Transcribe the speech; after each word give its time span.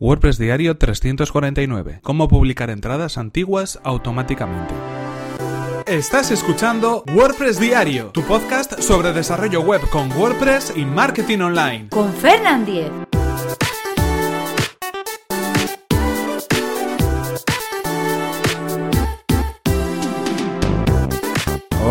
WordPress 0.00 0.38
Diario 0.38 0.78
349. 0.78 2.00
Cómo 2.02 2.26
publicar 2.26 2.70
entradas 2.70 3.18
antiguas 3.18 3.78
automáticamente. 3.84 4.72
Estás 5.86 6.30
escuchando 6.30 7.04
WordPress 7.14 7.60
Diario, 7.60 8.06
tu 8.06 8.22
podcast 8.22 8.80
sobre 8.80 9.12
desarrollo 9.12 9.60
web 9.60 9.82
con 9.90 10.10
WordPress 10.12 10.72
y 10.74 10.86
marketing 10.86 11.40
online. 11.40 11.88
Con 11.90 12.14
Fernand 12.14 12.64
Diez. 12.64 12.90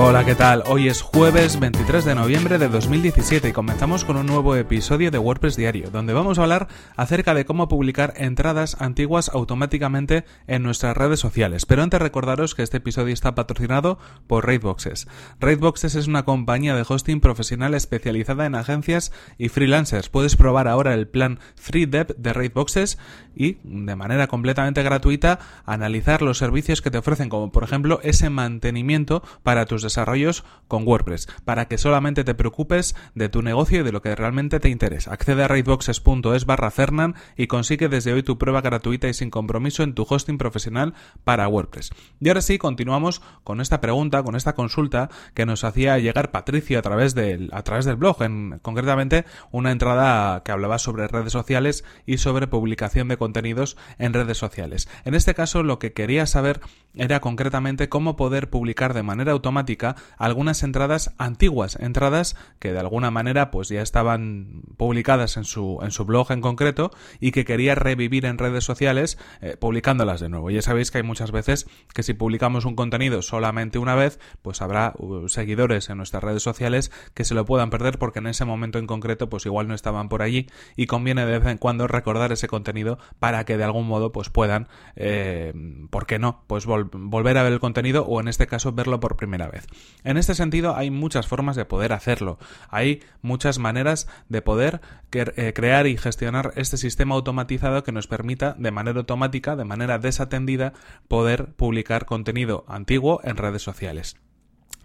Hola, 0.09 0.25
¿qué 0.25 0.33
tal? 0.33 0.63
Hoy 0.65 0.87
es 0.87 1.03
jueves 1.03 1.59
23 1.59 2.03
de 2.03 2.15
noviembre 2.15 2.57
de 2.57 2.67
2017 2.67 3.49
y 3.49 3.51
comenzamos 3.51 4.05
con 4.05 4.17
un 4.17 4.25
nuevo 4.25 4.55
episodio 4.55 5.11
de 5.11 5.19
WordPress 5.19 5.55
Diario, 5.55 5.91
donde 5.91 6.13
vamos 6.13 6.39
a 6.39 6.41
hablar 6.41 6.67
acerca 6.95 7.35
de 7.35 7.45
cómo 7.45 7.67
publicar 7.67 8.15
entradas 8.17 8.75
antiguas 8.81 9.29
automáticamente 9.29 10.25
en 10.47 10.63
nuestras 10.63 10.97
redes 10.97 11.19
sociales. 11.19 11.67
Pero 11.67 11.83
antes 11.83 12.01
recordaros 12.01 12.55
que 12.55 12.63
este 12.63 12.77
episodio 12.77 13.13
está 13.13 13.35
patrocinado 13.35 13.99
por 14.25 14.47
Raidboxes. 14.47 15.07
Raidboxes 15.39 15.93
es 15.93 16.07
una 16.07 16.25
compañía 16.25 16.73
de 16.73 16.85
hosting 16.89 17.19
profesional 17.19 17.75
especializada 17.75 18.47
en 18.47 18.55
agencias 18.55 19.11
y 19.37 19.49
freelancers. 19.49 20.09
Puedes 20.09 20.35
probar 20.35 20.67
ahora 20.67 20.95
el 20.95 21.07
plan 21.07 21.37
Free 21.53 21.85
Dev 21.85 22.15
de 22.17 22.33
Raidboxes 22.33 22.97
y, 23.35 23.59
de 23.63 23.95
manera 23.95 24.25
completamente 24.25 24.81
gratuita, 24.81 25.37
analizar 25.67 26.23
los 26.23 26.39
servicios 26.39 26.81
que 26.81 26.89
te 26.89 26.97
ofrecen, 26.97 27.29
como 27.29 27.51
por 27.51 27.63
ejemplo 27.63 27.99
ese 28.01 28.31
mantenimiento 28.31 29.21
para 29.43 29.67
tus 29.67 29.83
desarrollos 29.99 30.45
con 30.67 30.87
WordPress, 30.87 31.27
para 31.45 31.67
que 31.67 31.77
solamente 31.77 32.23
te 32.23 32.35
preocupes 32.35 32.95
de 33.15 33.27
tu 33.27 33.41
negocio 33.41 33.81
y 33.81 33.83
de 33.83 33.91
lo 33.91 34.01
que 34.01 34.15
realmente 34.15 34.59
te 34.59 34.69
interesa. 34.69 35.11
Accede 35.11 35.43
a 35.43 35.47
raidboxes.es 35.47 36.45
barra 36.45 36.71
Fernan 36.71 37.15
y 37.35 37.47
consigue 37.47 37.89
desde 37.89 38.13
hoy 38.13 38.23
tu 38.23 38.37
prueba 38.37 38.61
gratuita 38.61 39.07
y 39.07 39.13
sin 39.13 39.29
compromiso 39.29 39.83
en 39.83 39.95
tu 39.95 40.05
hosting 40.07 40.37
profesional 40.37 40.93
para 41.23 41.47
WordPress. 41.47 41.89
Y 42.19 42.29
ahora 42.29 42.41
sí, 42.41 42.57
continuamos 42.59 43.21
con 43.43 43.61
esta 43.61 43.81
pregunta, 43.81 44.23
con 44.23 44.35
esta 44.35 44.53
consulta 44.53 45.09
que 45.33 45.45
nos 45.45 45.63
hacía 45.63 45.97
llegar 45.97 46.31
Patricio 46.31 46.77
a 46.79 46.83
través 46.83 47.15
del, 47.15 47.49
a 47.51 47.63
través 47.63 47.85
del 47.85 47.95
blog, 47.95 48.21
en 48.21 48.59
concretamente 48.61 49.25
una 49.51 49.71
entrada 49.71 50.43
que 50.43 50.51
hablaba 50.51 50.77
sobre 50.77 51.07
redes 51.07 51.33
sociales 51.33 51.83
y 52.05 52.19
sobre 52.19 52.47
publicación 52.47 53.07
de 53.07 53.17
contenidos 53.17 53.75
en 53.97 54.13
redes 54.13 54.37
sociales. 54.37 54.87
En 55.03 55.15
este 55.15 55.33
caso, 55.33 55.63
lo 55.63 55.79
que 55.79 55.93
quería 55.93 56.27
saber 56.27 56.61
era 56.95 57.19
concretamente 57.19 57.89
cómo 57.89 58.15
poder 58.15 58.49
publicar 58.49 58.93
de 58.93 59.03
manera 59.03 59.31
automática 59.31 59.95
algunas 60.17 60.63
entradas 60.63 61.13
antiguas, 61.17 61.77
entradas 61.79 62.35
que 62.59 62.73
de 62.73 62.79
alguna 62.79 63.11
manera 63.11 63.51
pues 63.51 63.69
ya 63.69 63.81
estaban 63.81 64.63
publicadas 64.77 65.37
en 65.37 65.43
su, 65.43 65.79
en 65.81 65.91
su 65.91 66.05
blog 66.05 66.31
en 66.31 66.41
concreto 66.41 66.91
y 67.19 67.31
que 67.31 67.45
quería 67.45 67.75
revivir 67.75 68.25
en 68.25 68.37
redes 68.37 68.63
sociales 68.63 69.17
eh, 69.41 69.55
publicándolas 69.57 70.19
de 70.19 70.29
nuevo. 70.29 70.49
Ya 70.49 70.61
sabéis 70.61 70.91
que 70.91 70.97
hay 70.97 71.03
muchas 71.03 71.31
veces 71.31 71.67
que 71.93 72.03
si 72.03 72.13
publicamos 72.13 72.65
un 72.65 72.75
contenido 72.75 73.21
solamente 73.21 73.77
una 73.79 73.95
vez, 73.95 74.19
pues 74.41 74.61
habrá 74.61 74.93
uh, 74.97 75.27
seguidores 75.29 75.89
en 75.89 75.97
nuestras 75.97 76.23
redes 76.23 76.43
sociales 76.43 76.91
que 77.13 77.23
se 77.23 77.35
lo 77.35 77.45
puedan 77.45 77.69
perder 77.69 77.99
porque 77.99 78.19
en 78.19 78.27
ese 78.27 78.45
momento 78.45 78.79
en 78.79 78.87
concreto 78.87 79.29
pues 79.29 79.45
igual 79.45 79.67
no 79.67 79.75
estaban 79.75 80.09
por 80.09 80.21
allí 80.21 80.47
y 80.75 80.87
conviene 80.87 81.25
de 81.25 81.39
vez 81.39 81.47
en 81.47 81.57
cuando 81.57 81.87
recordar 81.87 82.31
ese 82.31 82.47
contenido 82.47 82.97
para 83.19 83.45
que 83.45 83.57
de 83.57 83.63
algún 83.63 83.87
modo 83.87 84.11
pues 84.11 84.29
puedan, 84.29 84.67
eh, 84.95 85.53
¿por 85.89 86.07
qué 86.07 86.17
no? 86.17 86.43
Pues 86.47 86.65
volver 86.65 86.78
a 86.81 87.43
ver 87.43 87.53
el 87.53 87.59
contenido 87.59 88.05
o 88.05 88.19
en 88.19 88.27
este 88.27 88.47
caso 88.47 88.71
verlo 88.71 88.99
por 88.99 89.15
primera 89.15 89.47
vez. 89.47 89.67
En 90.03 90.17
este 90.17 90.35
sentido 90.35 90.75
hay 90.75 90.91
muchas 90.91 91.27
formas 91.27 91.55
de 91.55 91.65
poder 91.65 91.93
hacerlo. 91.93 92.37
Hay 92.69 93.01
muchas 93.21 93.59
maneras 93.59 94.07
de 94.29 94.41
poder 94.41 94.81
eh, 95.11 95.53
crear 95.55 95.87
y 95.87 95.97
gestionar 95.97 96.53
este 96.55 96.77
sistema 96.77 97.15
automatizado 97.15 97.83
que 97.83 97.91
nos 97.91 98.07
permita 98.07 98.55
de 98.57 98.71
manera 98.71 98.99
automática, 98.99 99.55
de 99.55 99.65
manera 99.65 99.99
desatendida, 99.99 100.73
poder 101.07 101.53
publicar 101.53 102.05
contenido 102.05 102.65
antiguo 102.67 103.21
en 103.23 103.37
redes 103.37 103.61
sociales. 103.61 104.17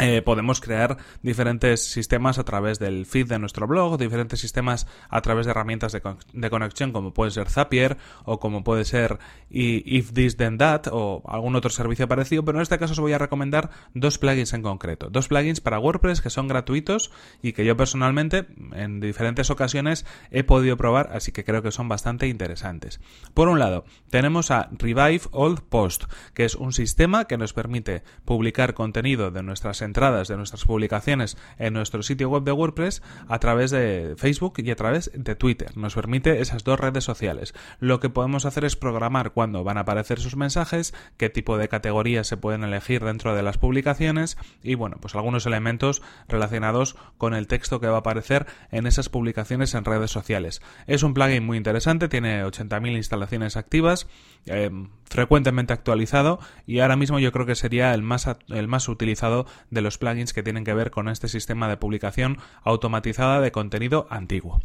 Eh, 0.00 0.22
podemos 0.22 0.60
crear 0.60 0.96
diferentes 1.22 1.92
sistemas 1.92 2.40
a 2.40 2.44
través 2.44 2.80
del 2.80 3.06
feed 3.06 3.28
de 3.28 3.38
nuestro 3.38 3.68
blog, 3.68 3.96
diferentes 3.96 4.40
sistemas 4.40 4.88
a 5.08 5.20
través 5.20 5.46
de 5.46 5.52
herramientas 5.52 5.92
de, 5.92 6.50
conexión 6.50 6.90
como 6.90 7.14
puede 7.14 7.30
ser 7.30 7.48
Zapier 7.48 7.96
o 8.24 8.40
como 8.40 8.64
puede 8.64 8.84
ser 8.84 9.20
If 9.50 10.12
This 10.12 10.36
Then 10.36 10.58
That 10.58 10.88
o 10.90 11.22
algún 11.28 11.54
otro 11.54 11.70
servicio 11.70 12.08
parecido, 12.08 12.44
pero 12.44 12.58
en 12.58 12.62
este 12.62 12.76
caso 12.76 12.94
os 12.94 12.98
voy 12.98 13.12
a 13.12 13.18
recomendar 13.18 13.70
dos 13.94 14.18
plugins 14.18 14.52
en 14.52 14.62
concreto. 14.62 15.10
Dos 15.10 15.28
plugins 15.28 15.60
para 15.60 15.78
WordPress 15.78 16.20
que 16.20 16.30
son 16.30 16.48
gratuitos 16.48 17.12
y 17.40 17.52
que 17.52 17.64
yo 17.64 17.76
personalmente 17.76 18.46
en 18.72 18.98
diferentes 18.98 19.48
ocasiones 19.50 20.06
he 20.32 20.42
podido 20.42 20.76
probar, 20.76 21.10
así 21.12 21.30
que 21.30 21.44
creo 21.44 21.62
que 21.62 21.70
son 21.70 21.88
bastante 21.88 22.26
interesantes. 22.26 23.00
Por 23.32 23.46
un 23.46 23.60
lado, 23.60 23.84
tenemos 24.10 24.50
a 24.50 24.70
Revive 24.72 25.22
Old 25.30 25.60
Post, 25.60 26.04
que 26.34 26.44
es 26.44 26.56
un 26.56 26.72
sistema 26.72 27.26
que 27.26 27.38
nos 27.38 27.52
permite 27.52 28.02
publicar 28.24 28.74
contenido 28.74 29.30
de 29.30 29.44
nuestras 29.44 29.83
entradas 29.84 30.28
de 30.28 30.36
nuestras 30.36 30.64
publicaciones 30.64 31.36
en 31.58 31.74
nuestro 31.74 32.02
sitio 32.02 32.28
web 32.28 32.42
de 32.42 32.52
WordPress 32.52 33.02
a 33.28 33.38
través 33.38 33.70
de 33.70 34.14
Facebook 34.16 34.54
y 34.58 34.70
a 34.70 34.76
través 34.76 35.10
de 35.14 35.34
Twitter. 35.34 35.76
Nos 35.76 35.94
permite 35.94 36.40
esas 36.40 36.64
dos 36.64 36.80
redes 36.80 37.04
sociales. 37.04 37.54
Lo 37.78 38.00
que 38.00 38.10
podemos 38.10 38.44
hacer 38.44 38.64
es 38.64 38.76
programar 38.76 39.32
cuándo 39.32 39.64
van 39.64 39.78
a 39.78 39.80
aparecer 39.80 40.20
sus 40.20 40.36
mensajes, 40.36 40.94
qué 41.16 41.30
tipo 41.30 41.58
de 41.58 41.68
categorías 41.68 42.26
se 42.26 42.36
pueden 42.36 42.64
elegir 42.64 43.04
dentro 43.04 43.34
de 43.34 43.42
las 43.42 43.58
publicaciones 43.58 44.36
y 44.62 44.74
bueno, 44.74 44.96
pues 45.00 45.14
algunos 45.14 45.46
elementos 45.46 46.02
relacionados 46.28 46.96
con 47.18 47.34
el 47.34 47.46
texto 47.46 47.80
que 47.80 47.86
va 47.86 47.96
a 47.96 48.00
aparecer 48.00 48.46
en 48.70 48.86
esas 48.86 49.08
publicaciones 49.08 49.74
en 49.74 49.84
redes 49.84 50.10
sociales. 50.10 50.62
Es 50.86 51.02
un 51.02 51.14
plugin 51.14 51.44
muy 51.44 51.56
interesante, 51.56 52.08
tiene 52.08 52.44
80.000 52.44 52.96
instalaciones 52.96 53.56
activas, 53.56 54.06
eh, 54.46 54.70
frecuentemente 55.14 55.72
actualizado 55.72 56.40
y 56.66 56.80
ahora 56.80 56.96
mismo 56.96 57.20
yo 57.20 57.30
creo 57.30 57.46
que 57.46 57.54
sería 57.54 57.94
el 57.94 58.02
más, 58.02 58.28
el 58.48 58.66
más 58.66 58.88
utilizado 58.88 59.46
de 59.70 59.80
los 59.80 59.96
plugins 59.96 60.32
que 60.32 60.42
tienen 60.42 60.64
que 60.64 60.74
ver 60.74 60.90
con 60.90 61.08
este 61.08 61.28
sistema 61.28 61.68
de 61.68 61.76
publicación 61.76 62.38
automatizada 62.64 63.40
de 63.40 63.52
contenido 63.52 64.08
antiguo. 64.10 64.60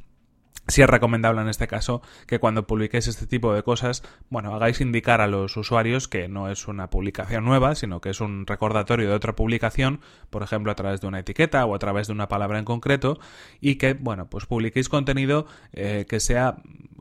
Si 0.67 0.81
es 0.81 0.89
recomendable 0.89 1.41
en 1.41 1.49
este 1.49 1.67
caso 1.67 2.01
que 2.25 2.39
cuando 2.39 2.65
publiquéis 2.65 3.07
este 3.07 3.27
tipo 3.27 3.53
de 3.53 3.61
cosas, 3.61 4.01
bueno, 4.29 4.55
hagáis 4.55 4.81
indicar 4.81 5.21
a 5.21 5.27
los 5.27 5.55
usuarios 5.55 6.07
que 6.07 6.27
no 6.27 6.49
es 6.49 6.67
una 6.67 6.89
publicación 6.89 7.45
nueva, 7.45 7.75
sino 7.75 8.01
que 8.01 8.09
es 8.09 8.19
un 8.19 8.47
recordatorio 8.47 9.07
de 9.07 9.15
otra 9.15 9.35
publicación, 9.35 10.01
por 10.31 10.41
ejemplo, 10.41 10.71
a 10.71 10.75
través 10.75 10.99
de 10.99 11.07
una 11.07 11.19
etiqueta 11.19 11.63
o 11.65 11.75
a 11.75 11.79
través 11.79 12.07
de 12.07 12.13
una 12.13 12.27
palabra 12.27 12.57
en 12.57 12.65
concreto, 12.65 13.19
y 13.61 13.75
que, 13.75 13.93
bueno, 13.93 14.29
pues 14.29 14.47
publiquéis 14.47 14.89
contenido 14.89 15.45
eh, 15.73 16.05
que 16.07 16.19
sea 16.19 16.57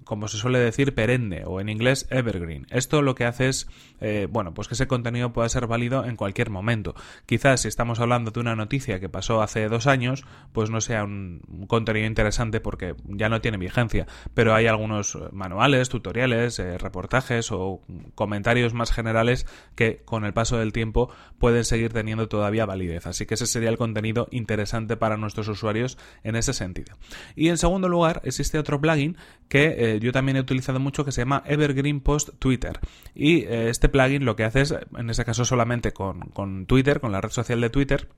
como 0.08 0.26
se 0.26 0.38
suele 0.38 0.58
decir, 0.58 0.94
perenne 0.94 1.42
o 1.44 1.60
en 1.60 1.68
inglés 1.68 2.06
evergreen. 2.08 2.66
Esto 2.70 3.02
lo 3.02 3.14
que 3.14 3.26
hace 3.26 3.50
es, 3.50 3.68
eh, 4.00 4.26
bueno, 4.30 4.54
pues 4.54 4.66
que 4.66 4.72
ese 4.72 4.86
contenido 4.86 5.34
pueda 5.34 5.50
ser 5.50 5.66
válido 5.66 6.06
en 6.06 6.16
cualquier 6.16 6.48
momento. 6.48 6.94
Quizás 7.26 7.60
si 7.60 7.68
estamos 7.68 8.00
hablando 8.00 8.30
de 8.30 8.40
una 8.40 8.56
noticia 8.56 9.00
que 9.00 9.10
pasó 9.10 9.42
hace 9.42 9.68
dos 9.68 9.86
años, 9.86 10.24
pues 10.54 10.70
no 10.70 10.80
sea 10.80 11.04
un, 11.04 11.42
contenido 11.66 12.06
interesante 12.06 12.58
porque 12.58 12.94
ya 13.04 13.28
no 13.28 13.42
tiene 13.42 13.58
vigencia, 13.58 14.06
pero 14.32 14.54
hay 14.54 14.66
algunos 14.66 15.18
manuales, 15.30 15.90
tutoriales, 15.90 16.58
eh, 16.58 16.78
reportajes 16.78 17.52
o 17.52 17.82
comentarios 18.14 18.72
más 18.72 18.92
generales 18.92 19.46
que 19.74 20.00
con 20.06 20.24
el 20.24 20.32
paso 20.32 20.56
del 20.56 20.72
tiempo 20.72 21.10
pueden 21.38 21.66
seguir 21.66 21.92
teniendo 21.92 22.28
todavía 22.28 22.64
validez. 22.64 23.06
Así 23.06 23.26
que 23.26 23.34
ese 23.34 23.46
sería 23.46 23.68
el 23.68 23.76
contenido 23.76 24.26
interesante 24.30 24.96
para 24.96 25.18
nuestros 25.18 25.48
usuarios 25.48 25.98
en 26.24 26.34
ese 26.34 26.54
sentido. 26.54 26.96
Y 27.36 27.50
en 27.50 27.58
segundo 27.58 27.90
lugar, 27.90 28.22
existe 28.24 28.58
otro 28.58 28.80
plugin 28.80 29.18
que 29.50 29.66
eh, 29.78 29.97
yo 30.00 30.12
también 30.12 30.36
he 30.36 30.40
utilizado 30.40 30.80
mucho 30.80 31.04
que 31.04 31.12
se 31.12 31.22
llama 31.22 31.42
Evergreen 31.46 32.00
Post 32.00 32.30
Twitter. 32.38 32.78
Y 33.14 33.42
eh, 33.42 33.68
este 33.68 33.88
plugin 33.88 34.24
lo 34.24 34.36
que 34.36 34.44
hace 34.44 34.60
es, 34.62 34.74
en 34.96 35.10
ese 35.10 35.24
caso 35.24 35.44
solamente 35.44 35.92
con, 35.92 36.20
con 36.30 36.66
Twitter, 36.66 37.00
con 37.00 37.12
la 37.12 37.20
red 37.20 37.30
social 37.30 37.60
de 37.60 37.70
Twitter, 37.70 38.08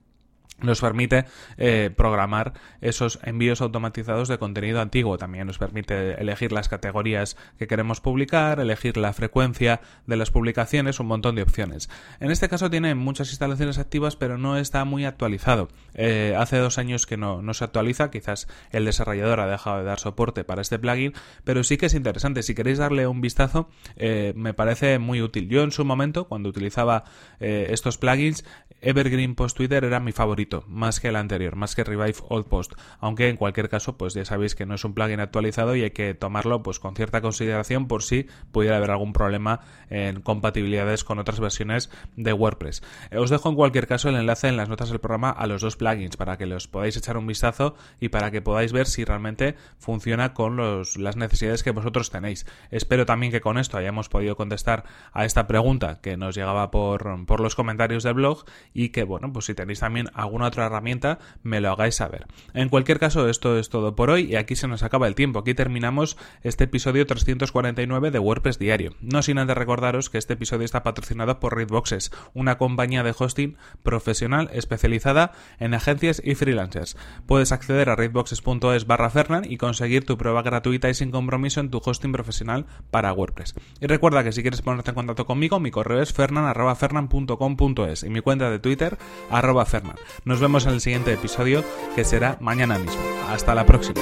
nos 0.63 0.81
permite 0.81 1.25
eh, 1.57 1.91
programar 1.97 2.53
esos 2.81 3.19
envíos 3.23 3.61
automatizados 3.61 4.29
de 4.29 4.39
contenido 4.39 4.81
antiguo. 4.81 5.19
También 5.19 5.47
nos 5.47 5.59
permite 5.59 6.21
elegir 6.21 6.53
las 6.53 6.69
categorías 6.69 7.37
que 7.59 7.67
queremos 7.67 8.01
publicar, 8.01 8.61
elegir 8.61 8.97
la 8.97 9.13
frecuencia 9.13 9.81
de 10.07 10.17
las 10.17 10.31
publicaciones, 10.31 11.01
un 11.01 11.07
montón 11.07 11.35
de 11.35 11.43
opciones. 11.43 11.89
En 12.21 12.31
este 12.31 12.49
caso 12.49 12.71
tiene 12.71 12.95
muchas 12.95 13.31
instalaciones 13.31 13.79
activas, 13.79 14.17
pero 14.17 14.39
no 14.39 14.57
está 14.57 14.85
muy 14.85 15.05
actualizado. 15.05 15.69
Eh, 15.95 16.35
hace 16.39 16.59
dos 16.59 16.79
años 16.79 17.07
que 17.07 17.17
no, 17.17 17.41
se 17.55 17.65
actualiza, 17.65 18.11
quizás 18.11 18.49
el 18.71 18.85
desarrollador 18.85 19.41
ha 19.41 19.47
dejado 19.47 19.79
de 19.79 19.85
dar 19.85 19.99
soporte 19.99 20.45
para 20.45 20.63
este 20.63 20.79
plugin, 20.79 21.15
pero 21.45 21.65
sí 21.65 21.77
que 21.77 21.87
es 21.87 21.95
interesante. 21.95 22.43
Si 22.43 22.55
queréis 22.55 22.79
darle 22.79 23.07
un 23.07 23.21
vistazo, 23.21 23.69
eh, 23.97 24.33
me 24.37 24.55
parece 24.55 24.99
muy 24.99 25.23
útil. 25.23 25.49
Yo 25.49 25.63
en 25.63 25.73
su 25.73 25.85
momento, 25.85 26.29
cuando 26.29 26.49
utilizaba 26.49 27.05
estos 27.41 27.97
plugins, 27.97 28.45
Evergreen 28.83 29.35
Post 29.35 29.57
Twitter 29.57 29.85
era 29.85 30.01
mi 30.01 30.13
favorito 30.13 30.40
más 30.67 31.01
que 31.01 31.09
el 31.09 31.17
anterior, 31.17 31.57
más 31.57 31.75
que 31.75 31.85
Revive 31.85 32.15
Old 32.29 32.47
Post. 32.47 32.75
Aunque 32.99 33.29
en 33.29 33.37
cualquier 33.37 33.69
caso, 33.69 33.97
pues 33.97 34.15
ya 34.15 34.25
sabéis 34.25 34.55
que 34.55 34.67
no 34.67 34.75
es 34.75 34.85
un 34.85 34.95
plugin 34.95 35.21
actualizado 35.21 35.77
y 35.77 35.83
hay 35.83 35.91
que 35.91 36.15
tomarlo 36.15 36.63
pues 36.63 36.79
con 36.79 36.95
cierta 36.95 37.21
consideración 37.21 37.89
por 37.89 38.03
si 38.03 38.27
pudiera 38.53 38.77
haber 38.77 38.91
algún 38.91 39.13
problema 39.13 39.61
en 39.89 40.21
compatibilidades 40.21 41.05
con 41.05 41.19
otras 41.19 41.41
versiones 41.41 41.91
de 42.17 42.33
WordPress. 42.33 42.83
Eh, 43.11 43.19
os 43.19 43.31
dejo 43.31 43.49
en 43.49 43.57
cualquier 43.57 43.87
caso 43.87 44.09
el 44.09 44.17
enlace 44.17 44.49
en 44.49 44.57
las 44.57 44.69
notas 44.69 44.91
del 44.91 45.01
programa 45.01 45.31
a 45.31 45.47
los 45.47 45.63
dos 45.63 45.77
plugins 45.77 46.17
para 46.17 46.37
que 46.37 46.47
los 46.47 46.69
podáis 46.69 46.97
echar 46.97 47.17
un 47.17 47.27
vistazo 47.27 47.75
y 48.01 48.09
para 48.09 48.31
que 48.31 48.43
podáis 48.43 48.73
ver 48.73 48.87
si 48.87 49.05
realmente 49.05 49.57
funciona 49.79 50.35
con 50.35 50.57
los, 50.57 50.97
las 50.97 51.17
necesidades 51.17 51.63
que 51.63 51.71
vosotros 51.71 52.11
tenéis. 52.11 52.47
Espero 52.71 53.07
también 53.07 53.33
que 53.33 53.41
con 53.41 53.59
esto 53.59 53.77
hayamos 53.77 54.09
podido 54.09 54.37
contestar 54.37 54.85
a 55.13 55.25
esta 55.25 55.47
pregunta 55.47 56.01
que 56.01 56.17
nos 56.17 56.35
llegaba 56.35 56.71
por, 56.71 57.27
por 57.27 57.41
los 57.41 57.55
comentarios 57.55 58.03
del 58.03 58.15
blog 58.15 58.45
y 58.73 58.91
que, 58.91 59.05
bueno, 59.05 59.33
pues 59.33 59.47
si 59.47 59.55
tenéis 59.55 59.81
también 59.81 60.09
alguna 60.31 60.47
otra 60.47 60.67
herramienta, 60.67 61.19
me 61.43 61.61
lo 61.61 61.71
hagáis 61.71 61.97
saber. 61.97 62.27
En 62.55 62.69
cualquier 62.69 63.01
caso, 63.01 63.29
esto 63.29 63.59
es 63.59 63.69
todo 63.69 63.97
por 63.97 64.11
hoy 64.11 64.33
y 64.33 64.37
aquí 64.37 64.55
se 64.55 64.69
nos 64.69 64.85
acaba 64.85 65.09
el 65.09 65.17
tiempo. 65.17 65.41
Aquí 65.41 65.55
terminamos 65.55 66.17
este 66.43 66.65
episodio 66.65 67.05
349 67.05 68.11
de 68.13 68.19
WordPress 68.21 68.59
Diario. 68.59 68.95
No 69.01 69.23
sin 69.23 69.39
antes 69.39 69.57
recordaros 69.57 70.09
que 70.09 70.19
este 70.19 70.35
episodio 70.35 70.65
está 70.65 70.85
patrocinado 70.85 71.41
por 71.41 71.57
Readboxes, 71.57 72.13
una 72.33 72.59
compañía 72.59 73.03
de 73.03 73.13
hosting 73.17 73.57
profesional 73.83 74.51
especializada 74.53 75.33
en 75.59 75.75
agencias 75.75 76.23
y 76.25 76.37
freelancers. 76.37 76.97
Puedes 77.27 77.51
acceder 77.51 77.91
a 77.91 77.97
readboxes.es 77.97 78.87
barra 78.87 79.11
Fernan 79.11 79.45
y 79.51 79.57
conseguir 79.57 80.07
tu 80.07 80.17
prueba 80.17 80.43
gratuita 80.43 80.89
y 80.89 80.95
sin 80.95 81.11
compromiso 81.11 81.61
en 81.61 81.71
tu 81.71 81.83
hosting 81.85 82.13
profesional 82.13 82.67
para 82.93 83.13
WordPress. 83.13 83.55
Y 83.81 83.87
recuerda 83.87 84.23
que 84.23 84.31
si 84.33 84.43
quieres 84.43 84.63
ponerte 84.63 84.91
en 84.91 84.95
contacto 84.95 85.27
conmigo, 85.27 85.59
mi 85.59 85.73
correo 85.73 86.01
es 86.01 86.13
fernan.fernan.com.es 86.13 88.05
y 88.05 88.11
mi 88.11 88.21
cuenta 88.21 88.49
de 88.49 88.61
Twitter 88.61 88.97
arroba 89.31 89.65
fernan. 89.65 89.97
Nos 90.25 90.41
vemos 90.41 90.67
en 90.67 90.73
el 90.73 90.81
siguiente 90.81 91.13
episodio 91.13 91.65
que 91.95 92.05
será 92.05 92.37
mañana 92.41 92.79
mismo. 92.79 93.03
Hasta 93.29 93.55
la 93.55 93.67
próxima. 93.67 94.01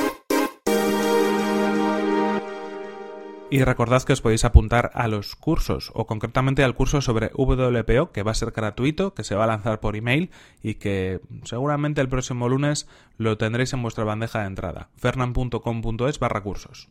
Y 3.51 3.65
recordad 3.65 4.03
que 4.03 4.13
os 4.13 4.21
podéis 4.21 4.45
apuntar 4.45 4.91
a 4.93 5.09
los 5.09 5.35
cursos, 5.35 5.91
o 5.95 6.07
concretamente 6.07 6.63
al 6.63 6.75
curso 6.75 7.01
sobre 7.01 7.31
WPO, 7.35 8.13
que 8.13 8.23
va 8.23 8.33
a 8.33 8.35
ser 8.35 8.51
gratuito, 8.51 9.15
que 9.15 9.25
se 9.25 9.35
va 9.35 9.45
a 9.45 9.47
lanzar 9.47 9.81
por 9.81 9.97
email 9.97 10.31
y 10.63 10.75
que 10.75 11.21
seguramente 11.45 12.03
el 12.03 12.11
próximo 12.11 12.51
lunes 12.51 12.87
lo 13.17 13.39
tendréis 13.39 13.73
en 13.73 13.83
vuestra 13.83 14.05
bandeja 14.05 14.41
de 14.41 14.49
entrada. 14.49 14.91
fernan.com.es 14.97 16.19
barra 16.19 16.43
cursos. 16.43 16.91